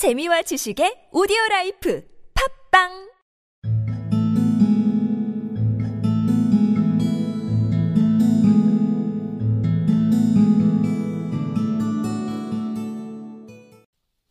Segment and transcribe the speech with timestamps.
[0.00, 2.02] 재미와 지식의 오디오 라이프.
[2.32, 3.10] 팟빵!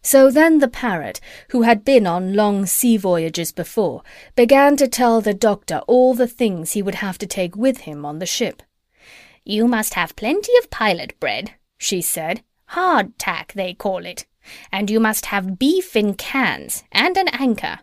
[0.01, 1.21] So then the parrot,
[1.51, 4.01] who had been on long sea voyages before,
[4.35, 8.07] began to tell the doctor all the things he would have to take with him
[8.07, 8.63] on the ship.
[9.45, 12.41] You must have plenty of pilot bread, she said,
[12.73, 14.27] Hard tack, they call it.
[14.71, 17.79] And you must have beef in cans, and an anchor.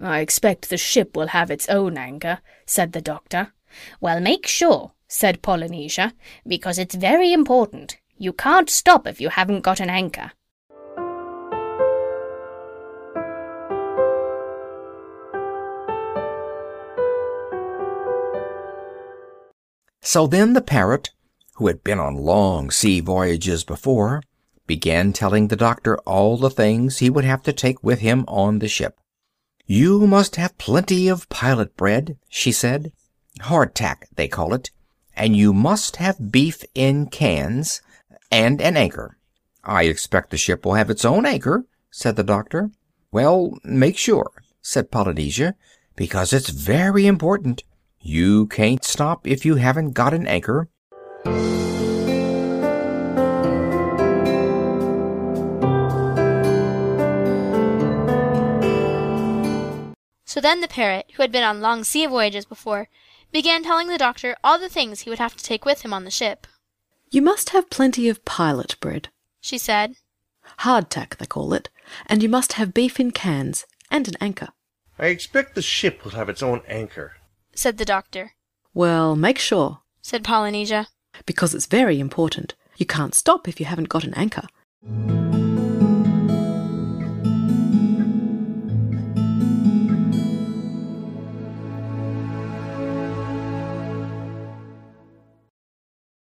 [0.00, 3.52] I expect the ship will have its own anchor, said the doctor.
[4.00, 6.14] Well, make sure, said Polynesia,
[6.44, 7.98] because it's very important.
[8.16, 10.32] You can't stop if you haven't got an anchor.
[20.00, 21.10] So then the parrot,
[21.54, 24.22] who had been on long sea voyages before,
[24.66, 28.58] began telling the doctor all the things he would have to take with him on
[28.58, 28.98] the ship.
[29.66, 32.92] You must have plenty of pilot bread, she said.
[33.40, 34.70] Hardtack, they call it.
[35.16, 37.80] And you must have beef in cans,
[38.30, 39.16] and an anchor.
[39.62, 42.70] I expect the ship will have its own anchor, said the doctor.
[43.12, 45.54] Well, make sure, said Polynesia,
[45.96, 47.62] because it's very important.
[48.00, 50.68] You can't stop if you haven't got an anchor.
[60.34, 62.88] So then the parrot, who had been on long sea voyages before,
[63.30, 66.04] began telling the doctor all the things he would have to take with him on
[66.04, 66.48] the ship.
[67.10, 69.10] You must have plenty of pilot bread,
[69.40, 69.94] She said,
[70.60, 71.68] hardtack they call it,
[72.06, 74.48] and you must have beef in cans, and an anchor.
[74.98, 77.12] I expect the ship will have its own anchor.
[77.54, 78.32] said the doctor,
[78.72, 80.88] Well, make sure, said Polynesia.
[81.26, 82.54] Because it's very important.
[82.76, 84.46] You can't stop if you haven't got an anchor.